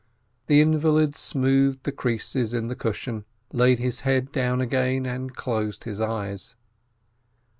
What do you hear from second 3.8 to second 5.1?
head down again,